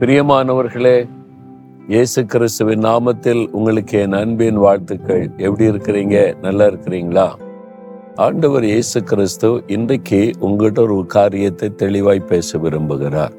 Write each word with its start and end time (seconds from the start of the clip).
பிரியமானவர்களே 0.00 1.08
இயேசு 1.88 2.26
கிறிஸ்துவின் 2.26 2.80
நாமத்தில் 2.80 3.46
உங்களுக்கு 3.50 4.00
என் 4.00 4.12
அன்பின் 4.12 4.56
வாழ்த்துக்கள். 4.56 5.30
எப்படி 5.36 5.70
இருக்கிறீங்க? 5.70 6.40
நல்லா 6.40 6.64
இருக்கிறீங்களா? 6.66 7.28
ஆண்டவர் 8.16 8.64
இயேசு 8.64 9.02
கிறிஸ்து 9.02 9.62
இன்றைக்கு 9.66 10.30
உங்கள்கிட்ட 10.40 10.80
ஒரு 10.80 11.04
காரியத்தை 11.06 11.74
தெளிவாய் 11.74 12.20
பேச 12.20 12.58
விரும்புகிறார். 12.58 13.30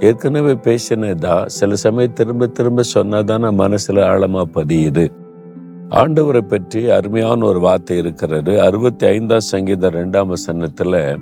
ஏற்கனவே 0.00 0.52
பேசினதா 0.52 1.46
சில 1.46 1.74
சமயம் 1.74 2.12
திரும்ப 2.12 2.46
திரும்ப 2.46 2.82
சொன்னாதான் 2.94 3.50
மனசுல 3.58 4.00
ஆழமா 4.12 4.42
பதியுது. 4.54 5.08
ஆண்டவரை 5.90 6.40
பற்றி 6.40 6.90
அருமையான 6.90 7.44
ஒரு 7.44 7.60
வார்த்தை 7.60 7.96
இருக்கிறது. 7.96 8.60
அறுபத்தி 8.60 9.06
ஐந்தாம் 9.06 9.40
சங்கீத 9.40 9.90
ரெண்டாம் 9.90 10.34
வசனத்துல 10.34 11.16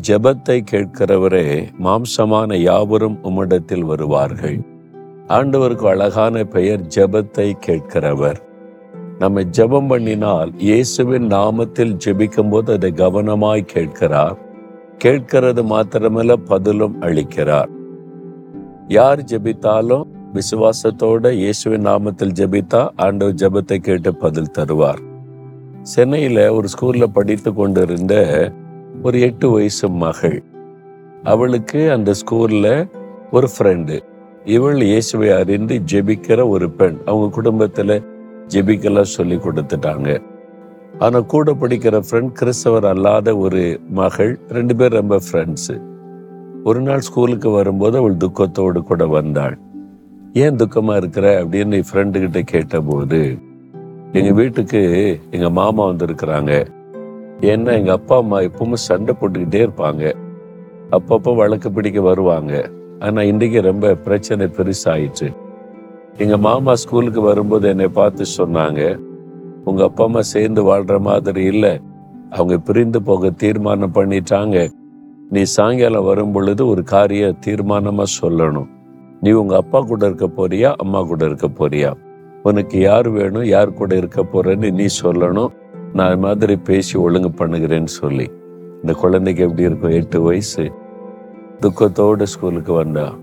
ஜெபத்தை 0.00 0.64
கேட்கிறவரே 0.70 1.68
மாம்சமான 1.84 2.56
யாவரும் 2.56 3.18
உம்மிடத்தில் 3.22 3.84
வருவார்கள். 3.84 4.58
ஆண்டவருக்கு 5.28 5.86
அழகான 5.86 6.44
பெயர் 6.44 6.80
ஜெபத்தை 6.80 7.52
கேட்கிறவர். 7.66 8.36
நம்ம 9.18 9.40
ஜெபம் 9.40 9.90
பண்ணினால் 9.90 10.50
இயேசுவின் 10.58 11.26
நாமத்தில் 11.26 11.92
ஜெபிக்கும் 12.04 12.50
போது 12.50 12.72
அதை 12.72 12.92
கவனமாய் 12.92 13.64
கேட்கிறார். 13.64 14.38
கேட்கிறது 14.98 15.62
மாத்திரமல்ல 15.62 16.32
பதிலும் 16.32 17.02
அளிக்கிறார். 17.02 17.70
யார் 18.88 19.20
ஜெபித்தாலும் 19.20 20.06
விசுவாசத்தோட 20.34 21.32
இயேசுவின் 21.32 21.86
நாமத்தில் 21.86 22.36
ஜெபித்தா 22.40 22.88
ஆண்டவர் 22.96 23.34
ஜெபத்தை 23.34 23.78
கேட்டு 23.78 24.14
பதில் 24.14 24.54
தருவார். 24.58 25.02
சென்னையில 25.82 26.54
ஒரு 26.54 26.68
ஸ்கூல்ல 26.74 27.04
படித்து 27.04 27.54
கொண்டிருந்த 27.54 28.14
ஒரு 29.02 29.20
எட்டு 29.20 29.50
வயசு 29.50 29.88
மகள். 29.88 30.42
அவளுக்கு 31.22 31.92
அந்த 31.92 32.12
ஸ்கூல்ல 32.12 32.90
ஒரு 33.30 33.48
ஃப்ரெண்டு 33.58 34.00
இவள் 34.44 34.80
இயேசுவை 34.80 35.30
அறிந்து 35.30 35.82
ஜெபிக்கிற 35.92 36.48
ஒரு 36.48 36.70
பெண். 36.70 36.98
அவங்க 37.04 37.42
குடும்பத்துல 37.42 38.04
ஜெபிக்கலாம் 38.48 39.12
சொல்லி 39.16 39.36
கொடுத்துட்டாங்க. 39.36 40.22
ஆனா 40.98 41.20
கூட 41.20 41.52
படிக்கிற 41.52 42.02
ஃப்ரெண்ட் 42.10 42.32
கிறிஸ்தவர் 42.32 42.84
அல்லாத 42.84 43.36
ஒரு 43.36 43.80
மகள். 43.88 44.38
ரெண்டு 44.48 44.76
பேர் 44.76 44.92
ரொம்ப 44.92 45.18
ஃப்ரெண்ட்ஸு 45.32 45.80
ஒரு 46.64 46.80
நாள் 46.80 47.00
ஸ்கூலுக்கு 47.00 47.50
வரும்போது 47.50 47.98
அவள் 47.98 48.16
துக்கத்தோடு 48.16 48.82
கூட 48.82 49.06
வந்தாள். 49.06 49.58
ஏன் 50.32 50.56
துக்கமா 50.56 50.96
இருக்கிற? 50.96 51.44
அப்படின்னு 51.44 51.82
ஃப்ரெண்டு 51.92 52.18
கிட்ட 52.20 52.42
கேட்டபோது 52.42 53.38
எங்க 54.12 54.32
வீட்டுக்கு 54.32 55.20
எங்க 55.30 55.50
மாமா 55.50 55.88
வந்திருக்கிறாங்க. 55.88 56.66
ஏன்னா 57.50 57.70
எங்கள் 57.78 57.96
அப்பா 57.98 58.16
அம்மா 58.22 58.38
எப்பவுமே 58.48 58.78
சண்டை 58.88 59.12
போட்டுக்கிட்டே 59.20 59.60
இருப்பாங்க. 59.66 60.02
அப்பப்போ 60.96 61.30
வழக்கு 61.40 61.68
பிடிக்க 61.76 62.00
வருவாங்க. 62.08 62.52
ஆனால் 63.06 63.28
இன்றைக்கி 63.30 63.60
ரொம்ப 63.68 63.94
பிரச்சனை 64.04 64.46
பெருசாயிடுச்சு 64.56 65.28
எங்கள் 66.22 66.42
மாமா 66.46 66.72
ஸ்கூலுக்கு 66.82 67.20
வரும்போது 67.30 67.66
என்னை 67.72 67.88
பார்த்து 67.98 68.24
சொன்னாங்க 68.38 68.82
உங்கள் 69.68 69.86
அப்பா 69.88 70.04
அம்மா 70.08 70.22
சேர்ந்து 70.34 70.60
வாழ்கிற 70.68 70.98
மாதிரி 71.08 71.42
இல்லை. 71.52 71.72
அவங்க 72.36 72.54
பிரிந்து 72.68 73.00
போக 73.08 73.30
தீர்மானம் 73.42 73.96
பண்ணிட்டாங்க. 73.98 74.58
நீ 75.34 75.42
சாயங்காலம் 75.56 76.06
வரும் 76.10 76.32
பொழுது 76.36 76.62
ஒரு 76.72 76.82
காரிய 76.92 77.24
தீர்மானமாக 77.46 78.14
சொல்லணும். 78.20 78.70
நீ 79.22 79.30
உங்கள் 79.40 79.60
அப்பா 79.62 79.80
கூட 79.90 80.02
இருக்க 80.10 80.28
போறியா 80.38 80.70
அம்மா 80.84 81.00
கூட 81.10 81.22
இருக்க 81.30 81.48
போறியா? 81.60 81.90
உனக்கு 82.48 82.76
யார் 82.88 83.08
வேணும் 83.16 83.46
யார் 83.54 83.78
கூட 83.80 83.92
இருக்க 84.02 84.20
போறேன்னு 84.32 84.70
நீ 84.78 84.86
சொல்லணும். 85.02 85.52
நான் 85.92 86.06
அது 86.06 86.18
மாதிரி 86.18 86.56
பேசி 86.56 86.98
ஒழுங்கு 86.98 87.28
பண்ணுகிறேன்னு 87.28 87.84
சொல்லி. 87.84 88.30
இந்த 88.74 88.92
குழந்தைக்கு 88.92 89.42
எப்படி 89.42 89.62
இருக்கும்? 89.62 89.90
எட்டு 89.90 90.22
வயசு. 90.22 90.72
துக்கத்தோட 91.60 92.22
ஸ்கூலுக்கு 92.22 92.72
வந்தா. 92.72 93.14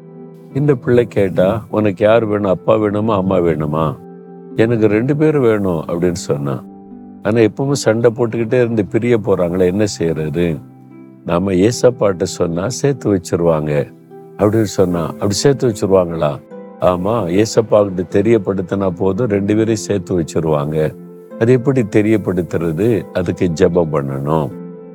இந்த 0.53 0.75
பிள்ளை 0.75 1.05
கேட்டா 1.05 1.65
உனக்கு 1.69 2.05
யார் 2.05 2.25
வேணும்? 2.25 2.51
அப்பா 2.51 2.75
வேணுமா? 2.75 3.15
அம்மா 3.15 3.37
வேணுமா? 3.37 3.97
எனக்கு 4.55 4.87
ரெண்டு 4.87 5.15
பேரும் 5.15 5.41
வேணும் 5.41 5.85
அப்படின்னு 5.87 6.19
சொன்னான் 6.27 6.67
ஆனால் 7.23 7.47
எப்பவுமே 7.47 7.71
சண்டை 7.71 8.11
போட்டுக்கிட்டே 8.15 8.53
இருந்து 8.53 8.85
பிரிய 8.85 9.19
போறாங்களே 9.19 9.65
என்ன 9.65 9.85
செய்யறது? 9.85 10.57
நாம 11.25 11.51
ஏசப்பாட்ட 11.51 12.23
சொன்னா 12.23 12.69
சேர்த்து 12.69 13.15
வச்சிருவாங்க 13.15 13.93
அப்படின்னு 14.37 14.61
சொன்னா 14.61 15.05
அப்படி 15.05 15.33
சேர்த்து 15.33 15.67
வச்சிருவாங்களா? 15.67 16.41
ஆமா 16.81 17.43
ஏசப்பா 17.43 17.91
கிட்ட 17.93 18.21
தெரியப்படுத்தினா 18.21 18.89
போதும் 18.89 19.27
ரெண்டு 19.27 19.53
பேரையும் 19.53 19.75
சேர்த்து 19.75 20.19
வச்சிருவாங்க. 20.19 20.95
அது 21.39 21.51
எப்படி 21.53 21.81
தெரியப்படுத்துறது? 21.81 23.05
அதுக்கு 23.13 23.45
ஜெபம் 23.59 23.93
பண்ணணும். 23.93 24.49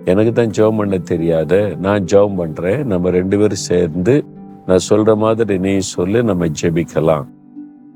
எனக்கு 0.04 0.32
தான் 0.32 0.50
ஜெபம் 0.50 0.76
பண்ண 0.76 0.98
தெரியாத 0.98 1.74
நான் 1.80 2.04
ஜெபம் 2.04 2.36
பண்றேன். 2.36 2.86
நம்ம 2.86 3.10
ரெண்டு 3.10 3.38
பேரும் 3.38 3.64
சேர்ந்து 3.70 4.24
நான் 4.66 4.86
சொல்ற 4.90 5.16
மாதிரி 5.16 5.58
நீ 5.58 5.78
சொல்லு 5.78 6.22
நம்ம 6.22 6.46
ஜெபிக்கலாம். 6.62 7.24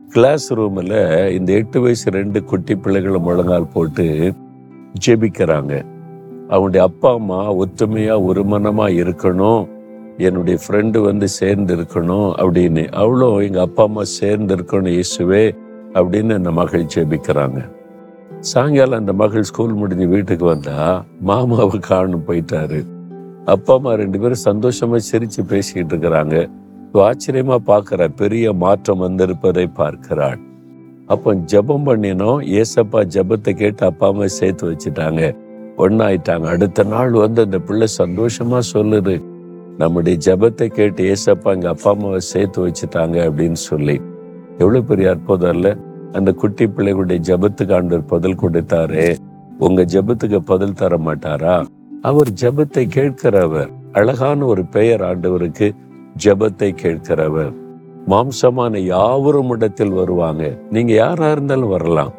கிளாஸ் 0.08 0.54
ரூம்ல 0.54 0.94
இந்த 1.30 1.52
எட்டு 1.52 1.80
வயசு 1.80 2.10
ரெண்டு 2.10 2.44
குட்டி 2.44 2.74
பிள்ளைகளை 2.74 3.20
முழங்கால் 3.20 3.72
போட்டு 3.72 4.34
ஜெபிக்கிறாங்க. 5.06 5.82
அவனுடைய 6.48 6.86
அப்பா 6.86 7.12
அம்மா 7.12 7.54
ஒற்றுமையா 7.54 8.24
ஒரு 8.24 8.42
மனமா 8.42 8.86
இருக்கணும். 9.02 9.68
என்னுடைய 10.16 10.58
ஃப்ரெண்டு 10.62 10.98
வந்து 11.02 11.28
சேர்ந்து 11.28 11.76
இருக்கணும் 11.76 12.30
அப்படின்னு. 12.44 12.92
அவளும் 12.92 13.38
எங்கள் 13.38 13.62
அப்பா 13.62 13.82
அம்மா 13.82 14.04
சேர்ந்து 14.04 14.56
இருக்கணும் 14.56 14.94
இயேசுவே 14.94 15.56
அப்படின்னு 15.94 16.34
அந்த 16.34 16.50
மகள் 16.50 16.86
ஜெபிக்கிறாங்க. 16.94 17.76
சாயங்காலம் 18.40 18.98
அந்த 18.98 19.12
மகள் 19.12 19.42
ஸ்கூல் 19.42 19.72
முடிஞ்சு 19.72 20.08
வீட்டுக்கு 20.08 20.44
வந்தா 20.44 21.04
மாமாவை 21.20 21.78
காணும் 21.78 22.24
போயிட்டாரு. 22.26 22.86
அப்பா 23.44 23.74
அம்மா 23.74 23.94
ரெண்டு 23.94 24.20
பேரும் 24.20 24.44
சந்தோஷமா 24.44 24.98
சிரிச்சு 25.12 25.42
பேசிக்கிட்டு 25.46 25.96
இருக்கிறாங்க. 25.96 26.50
ஆச்சரியமா 26.94 27.56
பார்க்கிற 27.56 28.08
பெரிய 28.08 28.52
மாற்றம் 28.52 29.00
வந்திருப்பதை 29.00 29.66
பார்க்கிறாள். 29.74 30.38
அப்போ 31.06 31.34
ஜெபம் 31.34 31.86
பண்ணினோம். 31.86 32.62
ஏசப்பா 32.62 33.02
ஜெபத்தை 33.16 33.52
கேட்டு 33.52 33.86
அப்பா 33.86 34.08
அம்மா 34.08 34.26
சேர்த்து 34.26 34.70
வச்சுட்டாங்க. 34.70 35.36
ஒன்னாயிட்டாங்க 35.76 36.42
அடுத்த 36.42 36.82
நாள் 36.82 37.10
வந்து 37.10 37.42
அந்த 37.42 37.58
பிள்ளை 37.58 37.88
சந்தோஷமா 37.98 38.60
சொல்லுது. 38.72 39.24
நம்முடைய 39.78 40.18
ஜெபத்தை 40.24 40.66
கேட்டு 40.66 41.14
ஏசப்பா 41.14 41.44
எங்க 41.44 41.68
அப்பா 41.68 41.90
அம்மாவை 41.90 42.20
சேர்த்து 42.20 42.66
வச்சுட்டாங்க 42.66 43.16
அப்படின்னு 43.28 43.52
சொல்லி. 43.52 44.00
எவ்வளவு 44.58 44.84
பெரிய 44.84 45.10
அற்புதம் 45.10 45.54
இல்லை? 45.54 45.76
அந்த 46.12 46.32
குட்டி 46.32 46.66
பிள்ளைகளுடைய 46.66 47.20
ஜெபத்துக்கு 47.28 47.74
ஆண்டவர் 47.74 48.04
பதில் 48.04 48.40
கொடுத்தாரு. 48.42 49.16
உங்க 49.58 49.82
ஜெபத்துக்கு 49.82 50.36
பதில் 50.36 50.74
தர 50.74 50.96
மாட்டாரா? 50.96 51.66
அவர் 52.02 52.30
ஜெபத்தை 52.40 52.88
கேட்கிறவர். 52.96 53.70
அழகான 53.92 54.44
ஒரு 54.44 54.64
பெயர் 54.64 55.02
ஆண்டவருக்கு 55.02 55.72
ஜெபத்தை 56.24 56.74
கேட்கிறவர். 56.82 57.52
மாம்சமான 58.06 58.78
யாவரும் 58.78 59.50
இடத்தில் 59.50 59.90
வருவாங்க. 59.90 60.58
நீங்க 60.70 60.92
யாரா 60.92 61.30
இருந்தாலும் 61.30 61.68
வரலாம். 61.68 62.12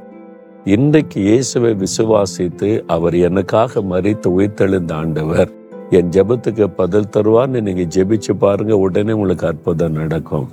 இன்றைக்கு 0.65 1.21
இயேசுவை 1.21 1.75
விசுவாசித்து 1.75 2.83
அவர் 2.87 3.15
எனக்காக 3.15 3.81
மறித்து 3.81 4.27
உயிர்த்தெழுந்த 4.37 4.93
ஆண்டவர் 4.93 5.49
என் 5.89 6.09
ஜெபத்துக்கு 6.09 6.67
பதில் 6.75 7.11
தருவான்னு 7.17 7.61
நீங்க 7.61 7.81
ஜெபிச்சு 7.81 8.33
பாருங்க 8.33 8.77
உடனே 8.77 9.11
உங்களுக்கு 9.11 9.47
அற்புதம் 9.47 9.91
நடக்கும். 9.91 10.47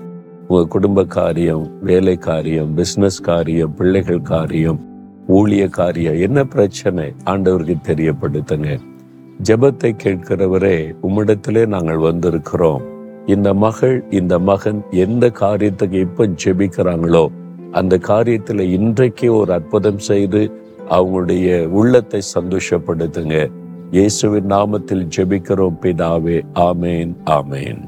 உங்கள் 0.49 0.67
குடும்ப 0.67 1.05
காரியம் 1.05 1.71
வேலை 1.83 2.17
காரியம் 2.17 2.77
பிஸ்னஸ் 2.77 3.23
காரியம் 3.23 3.75
பிள்ளைகள் 3.75 4.23
காரியம் 4.23 4.79
ஊழிய 5.29 5.69
காரியம் 5.69 6.21
என்ன 6.21 6.45
பிரச்சனை? 6.45 7.15
ஆண்டவருக்கு 7.25 7.77
தெரியப்படுத்துங்க. 7.87 8.79
ஜெபத்தை 9.43 9.91
கேட்கிறவரே 10.03 10.95
உம்மிடத்திலே 11.03 11.67
நாங்கள் 11.67 11.97
வந்திருக்கிறோம். 11.97 12.83
இந்த 13.27 13.55
மகள் 13.55 14.05
இந்த 14.11 14.39
மகன் 14.39 14.85
எந்த 14.91 15.27
காரியத்துக்கு 15.27 15.93
இப்ப 15.93 16.29
ஜெபிக்கிறாங்களோ 16.45 17.27
அந்த 17.73 17.99
காரியத்துல 18.03 18.61
இன்றைக்கே 18.61 19.37
ஒரு 19.37 19.53
அற்புதம் 19.53 19.99
செய்து 19.99 20.53
அவங்களுடைய 20.91 21.67
உள்ளத்தை 21.67 22.21
சந்தோஷப்படுத்துங்க. 22.39 23.51
இயேசுவின் 23.91 24.47
நாமத்தில் 24.47 25.09
ஜெபிக்கிறோம் 25.17 25.77
பிதாவே. 25.83 26.43
ஆமேன் 26.55 27.15
ஆமேன். 27.25 27.83